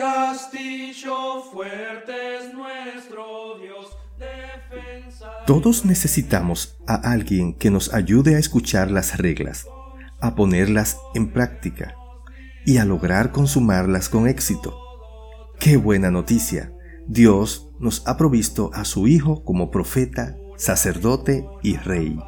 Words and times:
Castillo 0.00 1.42
fuerte 1.52 2.38
es 2.38 2.54
nuestro 2.54 3.58
Dios. 3.60 3.98
Defensa 4.18 5.26
Todos 5.46 5.84
necesitamos 5.84 6.78
a 6.86 6.94
alguien 6.94 7.52
que 7.52 7.70
nos 7.70 7.92
ayude 7.92 8.36
a 8.36 8.38
escuchar 8.38 8.90
las 8.90 9.18
reglas, 9.18 9.66
a 10.22 10.34
ponerlas 10.34 10.96
en 11.14 11.30
práctica 11.30 11.94
y 12.64 12.78
a 12.78 12.86
lograr 12.86 13.30
consumarlas 13.30 14.08
con 14.08 14.26
éxito. 14.26 14.74
¡Qué 15.58 15.76
buena 15.76 16.10
noticia! 16.10 16.72
Dios 17.06 17.68
nos 17.78 18.06
ha 18.08 18.16
provisto 18.16 18.70
a 18.72 18.86
su 18.86 19.06
Hijo 19.06 19.44
como 19.44 19.70
profeta, 19.70 20.34
sacerdote 20.56 21.46
y 21.62 21.76
rey. 21.76 22.18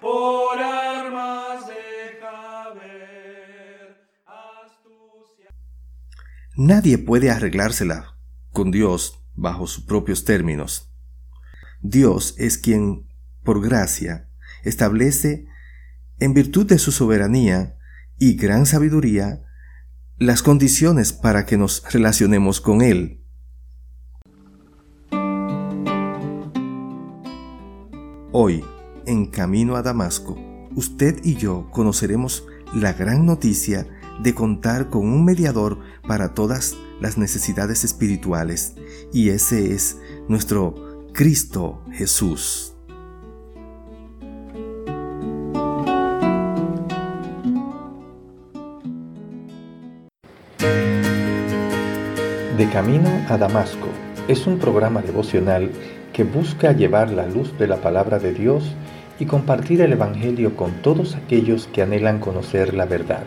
Por 0.00 0.60
Nadie 6.56 6.98
puede 6.98 7.32
arreglársela 7.32 8.16
con 8.52 8.70
Dios 8.70 9.20
bajo 9.34 9.66
sus 9.66 9.84
propios 9.84 10.24
términos. 10.24 10.92
Dios 11.82 12.36
es 12.38 12.58
quien, 12.58 13.08
por 13.42 13.60
gracia, 13.60 14.28
establece, 14.62 15.48
en 16.20 16.32
virtud 16.32 16.64
de 16.66 16.78
su 16.78 16.92
soberanía 16.92 17.76
y 18.20 18.36
gran 18.36 18.66
sabiduría, 18.66 19.42
las 20.16 20.42
condiciones 20.42 21.12
para 21.12 21.44
que 21.44 21.56
nos 21.56 21.82
relacionemos 21.92 22.60
con 22.60 22.82
Él. 22.82 23.20
Hoy, 28.30 28.64
en 29.06 29.26
camino 29.26 29.74
a 29.74 29.82
Damasco, 29.82 30.38
usted 30.76 31.18
y 31.24 31.34
yo 31.34 31.68
conoceremos 31.72 32.46
la 32.72 32.92
gran 32.92 33.26
noticia 33.26 33.88
de 34.22 34.34
contar 34.34 34.88
con 34.88 35.06
un 35.06 35.24
mediador 35.24 35.80
para 36.06 36.34
todas 36.34 36.76
las 37.00 37.18
necesidades 37.18 37.84
espirituales, 37.84 38.74
y 39.12 39.30
ese 39.30 39.74
es 39.74 39.98
nuestro 40.28 41.06
Cristo 41.12 41.82
Jesús. 41.92 42.74
De 52.56 52.68
Camino 52.70 53.10
a 53.28 53.36
Damasco 53.36 53.88
es 54.28 54.46
un 54.46 54.58
programa 54.58 55.02
devocional 55.02 55.70
que 56.12 56.24
busca 56.24 56.72
llevar 56.72 57.10
la 57.10 57.26
luz 57.26 57.56
de 57.58 57.66
la 57.66 57.76
palabra 57.76 58.18
de 58.18 58.32
Dios 58.32 58.64
y 59.18 59.26
compartir 59.26 59.80
el 59.80 59.92
Evangelio 59.92 60.56
con 60.56 60.70
todos 60.82 61.16
aquellos 61.16 61.66
que 61.66 61.82
anhelan 61.82 62.20
conocer 62.20 62.74
la 62.74 62.86
verdad. 62.86 63.24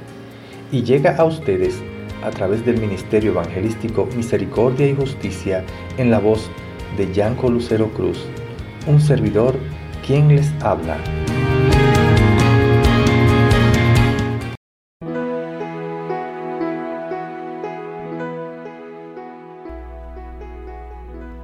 Y 0.72 0.84
llega 0.84 1.16
a 1.18 1.26
ustedes 1.26 1.76
a 2.24 2.30
través 2.32 2.66
del 2.66 2.80
Ministerio 2.80 3.32
Evangelístico 3.32 4.08
Misericordia 4.16 4.88
y 4.88 4.96
Justicia 4.96 5.64
en 5.98 6.12
la 6.12 6.20
voz 6.20 6.50
de 6.98 7.14
Yanco 7.14 7.50
Lucero 7.50 7.92
Cruz, 7.94 8.26
un 8.88 9.02
servidor 9.02 9.56
quien 10.06 10.30
les 10.30 10.52
habla. 10.62 10.98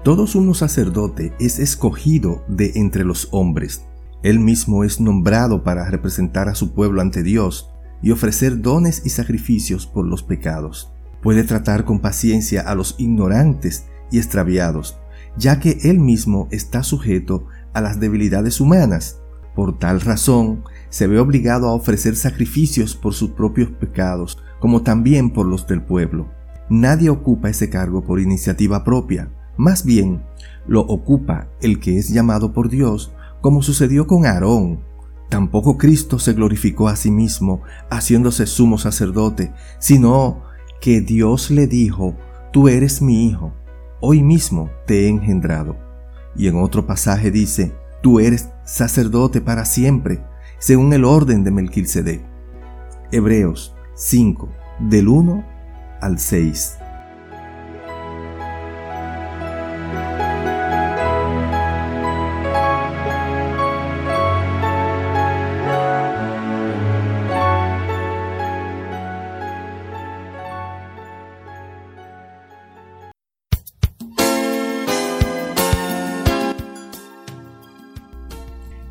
Todo 0.03 0.27
sumo 0.27 0.53
sacerdote 0.53 1.33
es 1.39 1.59
escogido 1.59 2.43
de 2.49 2.73
entre 2.75 3.05
los 3.05 3.29
hombres. 3.31 3.85
Él 4.21 4.39
mismo 4.39 4.83
es 4.83 4.99
nombrado 4.99 5.63
para 5.63 5.89
representar 5.89 6.49
a 6.49 6.55
su 6.55 6.73
pueblo 6.73 7.01
ante 7.01 7.23
Dios 7.23 7.72
y 8.03 8.11
ofrecer 8.11 8.61
dones 8.61 9.01
y 9.03 9.09
sacrificios 9.09 9.87
por 9.87 10.05
los 10.05 10.21
pecados. 10.21 10.91
Puede 11.23 11.43
tratar 11.43 11.85
con 11.85 11.99
paciencia 11.99 12.61
a 12.61 12.75
los 12.75 12.95
ignorantes 12.99 13.85
y 14.11 14.19
extraviados, 14.19 14.99
ya 15.37 15.59
que 15.59 15.79
él 15.83 15.99
mismo 15.99 16.47
está 16.51 16.83
sujeto 16.83 17.47
a 17.73 17.81
las 17.81 17.99
debilidades 17.99 18.61
humanas. 18.61 19.19
Por 19.55 19.79
tal 19.79 20.01
razón, 20.01 20.63
se 20.89 21.07
ve 21.07 21.19
obligado 21.19 21.67
a 21.67 21.73
ofrecer 21.73 22.15
sacrificios 22.15 22.95
por 22.95 23.15
sus 23.15 23.31
propios 23.31 23.71
pecados, 23.71 24.37
como 24.59 24.83
también 24.83 25.31
por 25.31 25.47
los 25.47 25.65
del 25.65 25.81
pueblo. 25.81 26.29
Nadie 26.69 27.09
ocupa 27.09 27.49
ese 27.49 27.69
cargo 27.69 28.03
por 28.03 28.19
iniciativa 28.19 28.83
propia, 28.83 29.31
más 29.57 29.85
bien, 29.85 30.23
lo 30.67 30.81
ocupa 30.81 31.47
el 31.61 31.79
que 31.79 31.99
es 31.99 32.09
llamado 32.09 32.53
por 32.53 32.69
Dios, 32.69 33.13
como 33.41 33.61
sucedió 33.61 34.07
con 34.07 34.25
Aarón. 34.25 34.79
Tampoco 35.33 35.79
Cristo 35.79 36.19
se 36.19 36.33
glorificó 36.33 36.89
a 36.89 36.95
sí 36.95 37.09
mismo, 37.09 37.63
haciéndose 37.89 38.45
sumo 38.45 38.77
sacerdote, 38.77 39.51
sino 39.79 40.43
que 40.79 41.01
Dios 41.01 41.49
le 41.49 41.65
dijo, 41.65 42.15
Tú 42.51 42.67
eres 42.67 43.01
mi 43.01 43.25
hijo, 43.25 43.51
hoy 43.99 44.21
mismo 44.21 44.69
te 44.85 45.05
he 45.05 45.09
engendrado. 45.09 45.75
Y 46.35 46.49
en 46.49 46.61
otro 46.61 46.85
pasaje 46.85 47.31
dice, 47.31 47.73
Tú 48.03 48.19
eres 48.19 48.49
sacerdote 48.63 49.41
para 49.41 49.65
siempre, 49.65 50.23
según 50.59 50.93
el 50.93 51.03
orden 51.03 51.43
de 51.43 51.49
Melquisedec. 51.49 52.23
Hebreos 53.11 53.73
5, 53.95 54.51
del 54.81 55.07
1 55.07 55.43
al 55.99 56.19
6. 56.19 56.77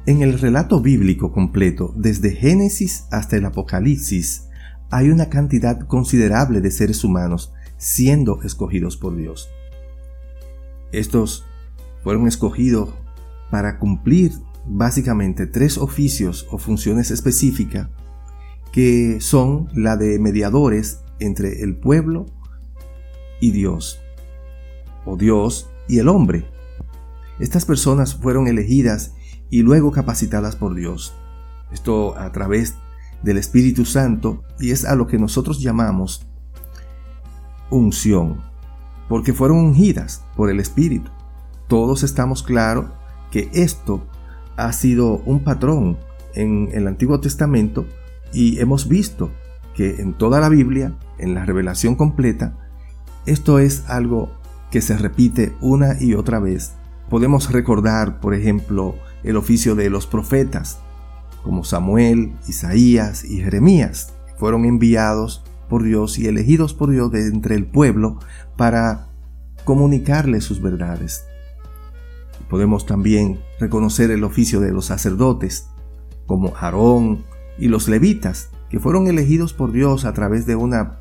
En 0.05 0.21
el 0.21 0.37
relato 0.41 0.81
bíblico 0.81 1.31
completo, 1.31 1.95
desde 1.97 2.33
Génesis 2.33 3.07
hasta 3.13 3.37
el 3.37 3.45
Apocalipsis, 3.45 4.49
hay 4.91 5.11
una 5.11 5.29
cantidad 5.29 5.87
considerable 5.87 6.61
de 6.61 6.73
seres 6.73 7.05
humanos 7.05 7.53
siendo 7.77 8.43
escogidos 8.43 8.97
por 8.97 9.15
Dios. 9.15 9.49
Estos 10.91 11.47
fueron 12.03 12.27
escogidos 12.27 12.91
para 13.53 13.79
cumplir 13.79 14.33
básicamente 14.67 15.47
tres 15.47 15.79
oficios 15.79 16.49
o 16.51 16.59
funciones 16.59 17.12
específicas 17.12 17.89
que 18.73 19.21
son 19.21 19.69
la 19.73 19.97
de 19.97 20.19
mediadores 20.19 21.01
entre 21.21 21.62
el 21.62 21.77
pueblo 21.77 22.27
y 23.41 23.53
Dios, 23.53 24.01
o 25.05 25.17
Dios 25.17 25.71
y 25.89 25.99
el 25.99 26.09
hombre. 26.09 26.45
Estas 27.39 27.65
personas 27.65 28.17
fueron 28.17 28.49
elegidas 28.49 29.15
y 29.53 29.63
luego 29.63 29.93
capacitadas 29.93 30.57
por 30.57 30.75
Dios. 30.75 31.15
Esto 31.71 32.19
a 32.19 32.33
través 32.33 32.77
del 33.23 33.37
Espíritu 33.37 33.85
Santo 33.85 34.43
y 34.59 34.71
es 34.71 34.87
a 34.87 34.97
lo 34.97 35.07
que 35.07 35.19
nosotros 35.19 35.61
llamamos 35.61 36.27
unción, 37.69 38.41
porque 39.11 39.35
fueron 39.35 39.59
ungidas 39.59 40.25
por 40.37 40.49
el 40.49 40.59
Espíritu. 40.59 41.11
Todos 41.69 42.03
estamos 42.03 42.43
claros 42.43 42.87
que 43.31 43.51
esto 43.53 44.07
ha 44.57 44.73
sido 44.73 45.19
un 45.27 45.45
patrón 45.45 45.99
en 46.35 46.71
el 46.73 46.89
Antiguo 46.89 47.21
Testamento 47.21 47.87
y 48.33 48.59
hemos 48.59 48.89
visto 48.89 49.31
que 49.75 50.01
en 50.01 50.15
toda 50.15 50.41
la 50.41 50.49
Biblia, 50.49 50.95
en 51.19 51.35
la 51.35 51.45
revelación 51.45 51.95
completa, 51.95 52.57
esto 53.27 53.59
es 53.59 53.85
algo 53.91 54.33
que 54.71 54.81
se 54.81 54.97
repite 54.97 55.53
una 55.61 56.01
y 56.01 56.15
otra 56.15 56.39
vez. 56.39 56.73
Podemos 57.11 57.53
recordar, 57.53 58.19
por 58.19 58.33
ejemplo, 58.33 58.95
el 59.25 59.37
oficio 59.37 59.75
de 59.75 59.91
los 59.91 60.06
profetas, 60.06 60.78
como 61.43 61.65
Samuel, 61.65 62.33
Isaías 62.49 63.25
y 63.25 63.41
Jeremías. 63.41 64.14
Fueron 64.38 64.64
enviados 64.64 65.44
por 65.69 65.82
Dios 65.82 66.19
y 66.19 66.26
elegidos 66.26 66.75
por 66.75 66.91
Dios 66.91 67.11
de 67.11 67.26
entre 67.26 67.55
el 67.55 67.67
pueblo 67.67 68.19
para 68.56 69.08
comunicarles 69.64 70.44
sus 70.44 70.61
verdades. 70.61 71.25
Podemos 72.49 72.85
también 72.85 73.41
reconocer 73.58 74.11
el 74.11 74.25
oficio 74.25 74.61
de 74.61 74.73
los 74.73 74.87
sacerdotes, 74.87 75.69
como 76.26 76.55
Aarón 76.56 77.25
y 77.58 77.69
los 77.69 77.88
levitas, 77.88 78.50
que 78.69 78.81
fueron 78.81 79.06
elegidos 79.06 79.52
por 79.52 79.73
Dios 79.73 80.05
a 80.05 80.12
través 80.12 80.47
de 80.47 80.56
una 80.56 80.99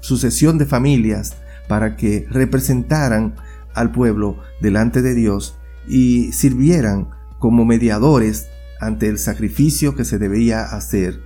sucesión 0.00 0.58
de 0.58 0.66
familias 0.66 1.36
para 1.68 1.96
que 1.96 2.26
representaran 2.30 3.36
al 3.74 3.90
pueblo 3.92 4.38
delante 4.60 5.02
de 5.02 5.14
Dios 5.14 5.58
y 5.88 6.32
sirvieran 6.32 7.08
como 7.38 7.64
mediadores 7.64 8.48
ante 8.80 9.08
el 9.08 9.18
sacrificio 9.18 9.94
que 9.94 10.04
se 10.04 10.18
debía 10.18 10.62
hacer 10.62 11.20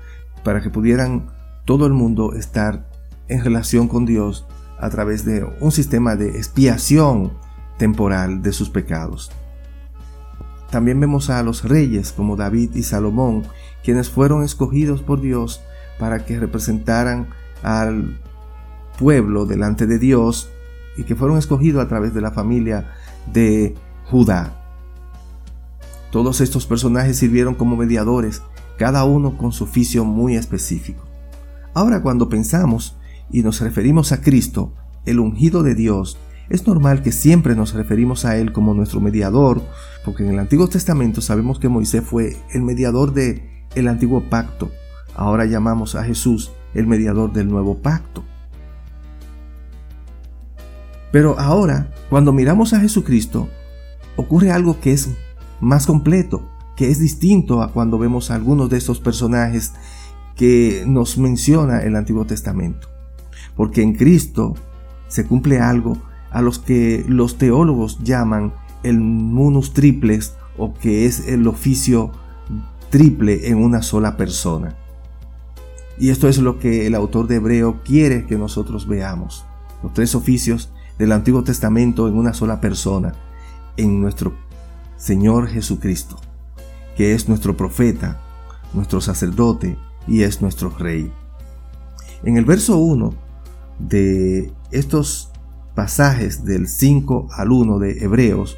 para 0.44 0.62
que 0.62 0.70
pudieran 0.70 1.30
todo 1.64 1.86
el 1.86 1.92
mundo 1.92 2.34
estar 2.34 2.88
en 3.28 3.44
relación 3.44 3.88
con 3.88 4.06
Dios 4.06 4.46
a 4.78 4.90
través 4.90 5.24
de 5.24 5.44
un 5.60 5.70
sistema 5.70 6.16
de 6.16 6.30
expiación 6.30 7.32
temporal 7.78 8.42
de 8.42 8.52
sus 8.52 8.68
pecados. 8.68 9.30
También 10.70 10.98
vemos 10.98 11.30
a 11.30 11.42
los 11.42 11.68
reyes 11.68 12.12
como 12.12 12.36
David 12.36 12.74
y 12.74 12.82
Salomón, 12.82 13.44
quienes 13.84 14.08
fueron 14.08 14.42
escogidos 14.42 15.02
por 15.02 15.20
Dios 15.20 15.62
para 15.98 16.24
que 16.24 16.38
representaran 16.38 17.28
al 17.62 18.18
pueblo 18.98 19.46
delante 19.46 19.86
de 19.86 19.98
Dios 19.98 20.50
y 20.96 21.04
que 21.04 21.14
fueron 21.14 21.38
escogidos 21.38 21.84
a 21.84 21.88
través 21.88 22.14
de 22.14 22.20
la 22.20 22.32
familia 22.32 22.92
de 23.32 23.74
Judá. 24.12 24.52
Todos 26.10 26.42
estos 26.42 26.66
personajes 26.66 27.16
sirvieron 27.16 27.54
como 27.54 27.76
mediadores, 27.76 28.42
cada 28.76 29.04
uno 29.04 29.38
con 29.38 29.52
su 29.52 29.64
oficio 29.64 30.04
muy 30.04 30.36
específico. 30.36 31.02
Ahora 31.72 32.02
cuando 32.02 32.28
pensamos 32.28 32.94
y 33.30 33.42
nos 33.42 33.62
referimos 33.62 34.12
a 34.12 34.20
Cristo, 34.20 34.74
el 35.06 35.18
ungido 35.18 35.62
de 35.62 35.74
Dios, 35.74 36.18
es 36.50 36.66
normal 36.66 37.00
que 37.00 37.10
siempre 37.10 37.54
nos 37.54 37.72
referimos 37.72 38.26
a 38.26 38.36
Él 38.36 38.52
como 38.52 38.74
nuestro 38.74 39.00
mediador, 39.00 39.62
porque 40.04 40.24
en 40.24 40.34
el 40.34 40.40
Antiguo 40.40 40.68
Testamento 40.68 41.22
sabemos 41.22 41.58
que 41.58 41.70
Moisés 41.70 42.04
fue 42.04 42.36
el 42.52 42.60
mediador 42.60 43.14
del 43.14 43.44
el 43.74 43.88
antiguo 43.88 44.28
pacto. 44.28 44.70
Ahora 45.16 45.46
llamamos 45.46 45.94
a 45.94 46.04
Jesús 46.04 46.52
el 46.74 46.86
mediador 46.86 47.32
del 47.32 47.48
nuevo 47.48 47.78
pacto. 47.78 48.24
Pero 51.10 51.38
ahora, 51.38 51.90
cuando 52.10 52.34
miramos 52.34 52.74
a 52.74 52.80
Jesucristo, 52.80 53.48
ocurre 54.16 54.50
algo 54.52 54.80
que 54.80 54.92
es 54.92 55.10
más 55.60 55.86
completo, 55.86 56.42
que 56.76 56.90
es 56.90 56.98
distinto 56.98 57.62
a 57.62 57.72
cuando 57.72 57.98
vemos 57.98 58.30
a 58.30 58.34
algunos 58.34 58.70
de 58.70 58.78
estos 58.78 59.00
personajes 59.00 59.72
que 60.36 60.84
nos 60.86 61.18
menciona 61.18 61.82
el 61.82 61.96
Antiguo 61.96 62.24
Testamento. 62.24 62.88
Porque 63.56 63.82
en 63.82 63.94
Cristo 63.94 64.54
se 65.08 65.26
cumple 65.26 65.60
algo 65.60 65.98
a 66.30 66.40
los 66.42 66.58
que 66.58 67.04
los 67.06 67.36
teólogos 67.36 67.98
llaman 68.02 68.52
el 68.82 68.98
munus 69.00 69.74
triples 69.74 70.34
o 70.56 70.74
que 70.74 71.06
es 71.06 71.28
el 71.28 71.46
oficio 71.46 72.10
triple 72.90 73.48
en 73.48 73.58
una 73.62 73.82
sola 73.82 74.16
persona. 74.16 74.76
Y 75.98 76.08
esto 76.08 76.28
es 76.28 76.38
lo 76.38 76.58
que 76.58 76.86
el 76.86 76.94
autor 76.94 77.26
de 77.26 77.36
Hebreo 77.36 77.82
quiere 77.84 78.26
que 78.26 78.36
nosotros 78.36 78.88
veamos. 78.88 79.44
Los 79.82 79.92
tres 79.92 80.14
oficios 80.14 80.72
del 80.98 81.12
Antiguo 81.12 81.44
Testamento 81.44 82.08
en 82.08 82.16
una 82.16 82.32
sola 82.32 82.60
persona, 82.60 83.14
en 83.76 84.00
nuestro 84.00 84.34
Señor 84.96 85.48
Jesucristo, 85.48 86.20
que 86.96 87.14
es 87.14 87.28
nuestro 87.28 87.56
profeta, 87.56 88.20
nuestro 88.72 89.00
sacerdote 89.00 89.76
y 90.06 90.22
es 90.22 90.40
nuestro 90.40 90.70
rey. 90.70 91.12
En 92.24 92.36
el 92.36 92.44
verso 92.44 92.78
1 92.78 93.14
de 93.78 94.52
estos 94.70 95.30
pasajes 95.74 96.44
del 96.44 96.68
5 96.68 97.28
al 97.32 97.50
1 97.50 97.78
de 97.78 98.04
Hebreos, 98.04 98.56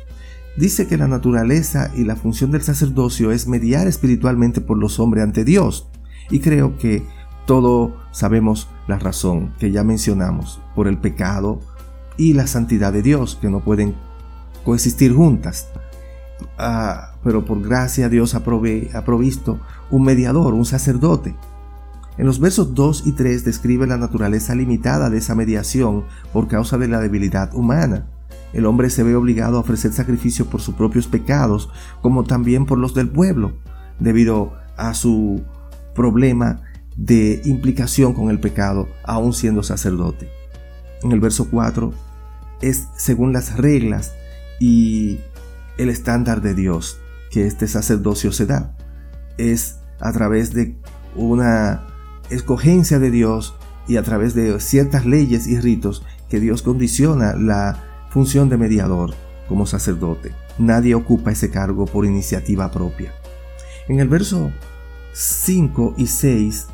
dice 0.57 0.87
que 0.87 0.97
la 0.97 1.09
naturaleza 1.09 1.91
y 1.95 2.05
la 2.05 2.17
función 2.17 2.51
del 2.51 2.63
sacerdocio 2.63 3.33
es 3.33 3.49
mediar 3.49 3.87
espiritualmente 3.87 4.61
por 4.61 4.79
los 4.79 5.01
hombres 5.01 5.25
ante 5.25 5.45
Dios. 5.45 5.89
Y 6.31 6.41
creo 6.41 6.77
que 6.79 7.03
todo 7.47 7.97
sabemos 8.13 8.69
la 8.87 8.99
razón 8.99 9.55
que 9.59 9.71
ya 9.71 9.85
mencionamos, 9.85 10.61
por 10.75 10.89
el 10.89 10.99
pecado 10.99 11.61
y 12.17 12.33
la 12.33 12.47
santidad 12.47 12.93
de 12.93 13.03
Dios, 13.03 13.39
que 13.41 13.51
no 13.51 13.61
pueden 13.61 13.95
coexistir 14.65 15.13
juntas. 15.15 15.69
Ah, 16.59 17.15
pero 17.23 17.45
por 17.45 17.63
gracia 17.63 18.09
Dios 18.09 18.35
ha, 18.35 18.39
ha 18.39 19.05
provisto 19.05 19.61
un 19.91 20.05
mediador, 20.05 20.55
un 20.55 20.65
sacerdote, 20.65 21.35
en 22.17 22.27
los 22.27 22.39
versos 22.39 22.75
2 22.75 23.07
y 23.07 23.13
3 23.13 23.45
describe 23.45 23.87
la 23.89 23.97
naturaleza 23.97 24.55
limitada 24.55 25.11
de 25.11 25.19
esa 25.19 25.35
mediación 25.35 26.05
por 26.33 26.47
causa 26.47 26.79
de 26.79 26.87
la 26.87 27.01
debilidad 27.01 27.53
humana. 27.55 28.07
El 28.53 28.67
hombre 28.67 28.89
se 28.89 29.03
ve 29.03 29.17
obligado 29.17 29.57
a 29.57 29.61
ofrecer 29.61 29.93
sacrificio 29.93 30.47
por 30.47 30.61
sus 30.61 30.77
propios 30.77 31.09
pecados, 31.09 31.71
como 32.03 32.23
también 32.23 32.67
por 32.67 32.79
los 32.79 32.95
del 32.95 33.09
pueblo, 33.09 33.55
debido 33.99 34.53
a 34.77 34.95
su 34.95 35.43
problema 35.93 36.61
de 36.97 37.43
implicación 37.45 38.15
con 38.15 38.31
el 38.31 38.39
pecado, 38.39 38.87
aún 39.03 39.33
siendo 39.33 39.65
sacerdote. 39.65 40.29
En 41.03 41.11
el 41.11 41.19
verso 41.19 41.49
4 41.51 41.93
es 42.61 42.87
según 42.97 43.33
las 43.33 43.57
reglas 43.57 44.13
y 44.61 45.21
el 45.79 45.89
estándar 45.89 46.41
de 46.43 46.55
Dios 46.55 46.99
que 47.31 47.47
este 47.47 47.67
sacerdocio 47.69 48.33
se 48.33 48.47
da. 48.47 48.77
Es 49.39 49.79
a 50.01 50.13
través 50.13 50.53
de 50.53 50.77
una 51.17 51.87
escogencia 52.31 52.99
de 52.99 53.11
Dios 53.11 53.55
y 53.87 53.97
a 53.97 54.03
través 54.03 54.35
de 54.35 54.59
ciertas 54.61 55.05
leyes 55.05 55.47
y 55.47 55.59
ritos 55.61 56.05
que 56.29 56.41
Dios 56.41 56.63
condiciona 56.63 57.35
la 57.35 58.07
función 58.11 58.49
de 58.49 58.57
mediador 58.57 59.15
como 59.49 59.67
sacerdote. 59.67 60.33
Nadie 60.59 60.95
ocupa 60.95 61.33
ese 61.33 61.51
cargo 61.51 61.87
por 61.87 62.07
iniciativa 62.07 62.71
propia. 62.71 63.13
En 63.89 64.01
el 64.01 64.09
verso 64.09 64.51
5 65.13 65.95
y 65.97 66.07
6 66.07 66.67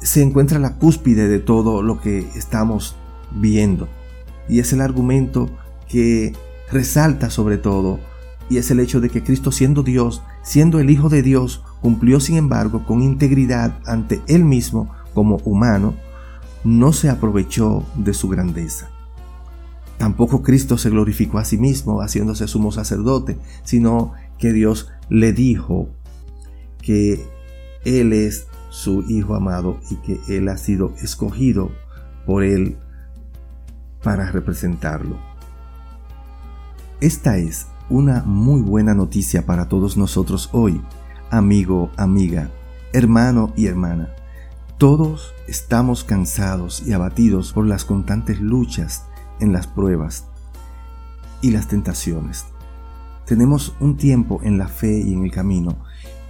se 0.00 0.22
encuentra 0.22 0.58
la 0.58 0.76
cúspide 0.76 1.28
de 1.28 1.38
todo 1.38 1.82
lo 1.82 2.00
que 2.00 2.20
estamos 2.34 2.96
viendo. 3.30 3.88
Y 4.48 4.58
es 4.58 4.72
el 4.72 4.80
argumento 4.80 5.50
que 5.88 6.32
resalta 6.70 7.30
sobre 7.30 7.58
todo, 7.58 8.00
y 8.48 8.58
es 8.58 8.70
el 8.70 8.80
hecho 8.80 9.00
de 9.00 9.10
que 9.10 9.22
Cristo 9.22 9.52
siendo 9.52 9.82
Dios, 9.82 10.22
siendo 10.42 10.80
el 10.80 10.90
Hijo 10.90 11.08
de 11.08 11.22
Dios, 11.22 11.62
cumplió 11.80 12.20
sin 12.20 12.36
embargo 12.36 12.84
con 12.84 13.02
integridad 13.02 13.78
ante 13.86 14.20
él 14.26 14.44
mismo 14.44 14.92
como 15.14 15.36
humano, 15.44 15.94
no 16.64 16.92
se 16.92 17.08
aprovechó 17.08 17.84
de 17.94 18.12
su 18.12 18.28
grandeza. 18.28 18.90
Tampoco 19.98 20.42
Cristo 20.42 20.78
se 20.78 20.90
glorificó 20.90 21.38
a 21.38 21.44
sí 21.44 21.58
mismo 21.58 22.00
haciéndose 22.00 22.48
sumo 22.48 22.72
sacerdote, 22.72 23.38
sino 23.64 24.14
que 24.38 24.52
Dios 24.52 24.90
le 25.10 25.32
dijo 25.32 25.88
que 26.80 27.24
Él 27.84 28.12
es 28.12 28.46
su 28.70 29.04
Hijo 29.08 29.34
amado 29.34 29.78
y 29.90 29.96
que 29.96 30.20
Él 30.28 30.48
ha 30.48 30.56
sido 30.56 30.94
escogido 31.02 31.70
por 32.24 32.44
Él 32.44 32.78
para 34.02 34.30
representarlo. 34.32 35.18
Esta 37.00 37.38
es 37.38 37.66
una 37.88 38.22
muy 38.24 38.60
buena 38.60 38.92
noticia 38.92 39.46
para 39.46 39.70
todos 39.70 39.96
nosotros 39.96 40.50
hoy, 40.52 40.82
amigo, 41.30 41.90
amiga, 41.96 42.50
hermano 42.92 43.54
y 43.56 43.68
hermana. 43.68 44.10
Todos 44.76 45.32
estamos 45.48 46.04
cansados 46.04 46.82
y 46.86 46.92
abatidos 46.92 47.54
por 47.54 47.66
las 47.66 47.86
constantes 47.86 48.42
luchas 48.42 49.04
en 49.40 49.50
las 49.54 49.66
pruebas 49.66 50.26
y 51.40 51.52
las 51.52 51.68
tentaciones. 51.68 52.44
Tenemos 53.24 53.74
un 53.80 53.96
tiempo 53.96 54.40
en 54.42 54.58
la 54.58 54.68
fe 54.68 55.00
y 55.00 55.14
en 55.14 55.24
el 55.24 55.32
camino 55.32 55.78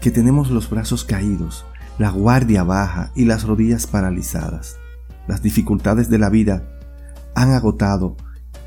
que 0.01 0.13
tenemos 0.13 0.53
los 0.53 0.71
brazos 0.71 1.03
caídos, 1.03 1.65
la 1.99 2.11
guardia 2.11 2.63
baja 2.63 3.11
y 3.17 3.25
las 3.25 3.43
rodillas 3.43 3.89
paralizadas. 3.89 4.77
Las 5.27 5.43
dificultades 5.43 6.09
de 6.11 6.19
la 6.19 6.29
vida 6.29 6.63
han 7.35 7.51
agotado 7.51 8.17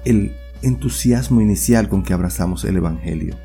el 0.03 0.33
entusiasmo 0.63 1.41
inicial 1.41 1.89
con 1.89 2.03
que 2.03 2.13
abrazamos 2.13 2.63
el 2.65 2.77
Evangelio 2.77 3.35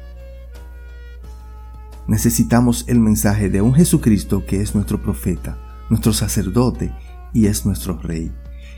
necesitamos 2.09 2.85
el 2.89 2.99
mensaje 2.99 3.51
de 3.51 3.61
un 3.61 3.75
Jesucristo 3.75 4.45
que 4.45 4.61
es 4.61 4.75
nuestro 4.75 5.01
profeta, 5.01 5.59
nuestro 5.91 6.13
sacerdote 6.13 6.93
y 7.33 7.47
es 7.47 7.65
nuestro 7.65 7.99
rey, 7.99 8.33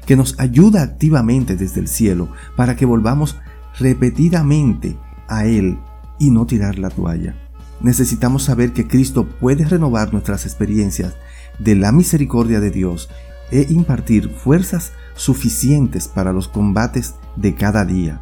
que 0.04 0.16
nos 0.16 0.38
ayuda 0.38 0.82
activamente 0.82 1.56
desde 1.56 1.80
el 1.80 1.88
cielo 1.88 2.30
para 2.56 2.76
que 2.76 2.84
volvamos 2.84 3.38
repetidamente 3.78 4.98
a 5.28 5.46
Él 5.46 5.78
y 6.18 6.30
no 6.30 6.44
tirar 6.44 6.78
la 6.78 6.90
toalla. 6.90 7.36
Necesitamos 7.80 8.42
saber 8.42 8.72
que 8.72 8.86
Cristo 8.86 9.26
puede 9.26 9.64
renovar 9.64 10.12
nuestras 10.12 10.44
experiencias 10.44 11.14
de 11.58 11.76
la 11.76 11.92
misericordia 11.92 12.60
de 12.60 12.70
Dios 12.70 13.08
e 13.52 13.66
impartir 13.70 14.28
fuerzas 14.28 14.92
suficientes 15.14 16.08
para 16.08 16.32
los 16.32 16.48
combates 16.48 17.14
de 17.36 17.54
cada 17.54 17.84
día. 17.84 18.20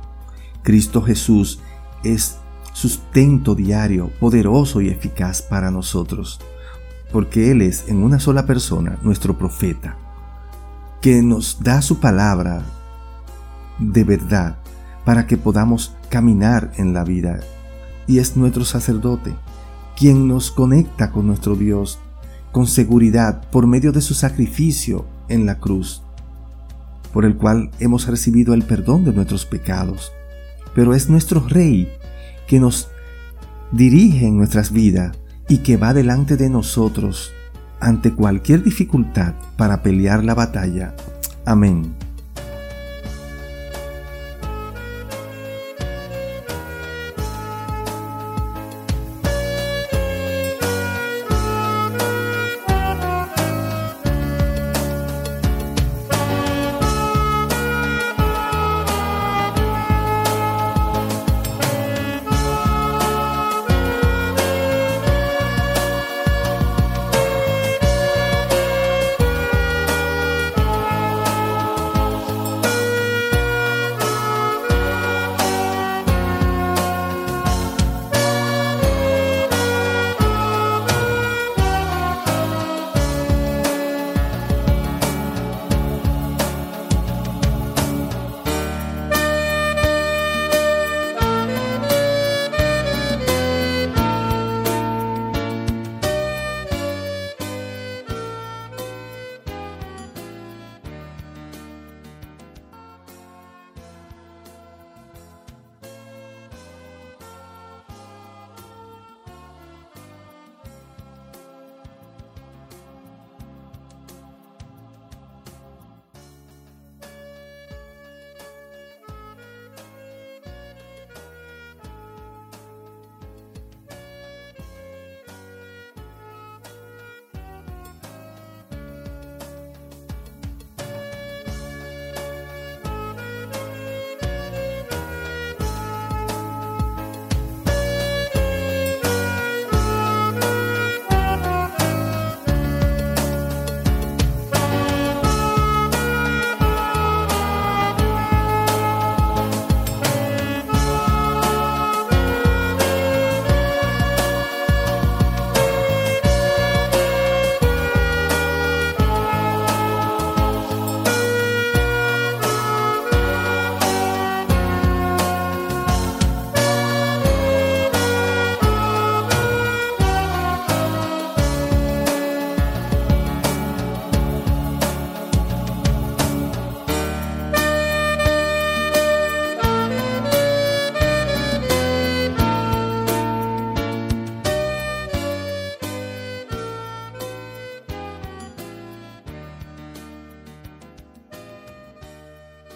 Cristo 0.69 1.01
Jesús 1.01 1.61
es 2.05 2.37
sustento 2.75 3.55
diario, 3.55 4.11
poderoso 4.21 4.83
y 4.83 4.91
eficaz 4.91 5.41
para 5.41 5.71
nosotros, 5.71 6.41
porque 7.11 7.51
Él 7.51 7.63
es 7.63 7.89
en 7.89 8.03
una 8.03 8.21
sola 8.21 8.45
persona 8.45 8.99
nuestro 9.01 9.39
profeta, 9.39 9.97
que 11.01 11.23
nos 11.23 11.63
da 11.63 11.81
su 11.81 12.01
palabra 12.01 12.67
de 13.79 14.05
verdad 14.05 14.59
para 15.07 15.27
que 15.27 15.39
podamos 15.39 15.97
caminar 16.11 16.71
en 16.77 16.93
la 16.93 17.03
vida, 17.03 17.41
y 18.07 18.19
es 18.19 18.37
nuestro 18.37 18.67
sacerdote, 18.67 19.35
quien 19.97 20.29
nos 20.29 20.51
conecta 20.51 21.13
con 21.13 21.27
nuestro 21.29 21.57
Dios 21.57 21.99
con 22.53 22.67
seguridad 22.67 23.49
por 23.51 23.67
medio 23.67 23.91
de 23.91 24.03
su 24.03 24.13
sacrificio 24.13 25.07
en 25.31 25.47
la 25.47 25.61
cruz, 25.61 26.03
por 27.15 27.25
el 27.25 27.39
cual 27.39 27.71
hemos 27.81 28.07
recibido 28.07 28.53
el 28.53 28.65
perdón 28.65 29.07
de 29.07 29.15
nuestros 29.15 29.47
pecados. 29.47 30.13
Pero 30.75 30.95
es 30.95 31.09
nuestro 31.09 31.47
Rey 31.49 31.89
que 32.47 32.61
nos 32.61 32.89
dirige 33.73 34.27
en 34.27 34.37
nuestras 34.37 34.73
vidas 34.73 35.17
y 35.49 35.59
que 35.59 35.77
va 35.77 35.95
delante 35.95 36.37
de 36.37 36.51
nosotros 36.51 37.33
ante 37.81 38.13
cualquier 38.13 38.63
dificultad 38.63 39.35
para 39.57 39.83
pelear 39.83 40.25
la 40.25 40.35
batalla. 40.35 40.95
Amén. 41.45 42.08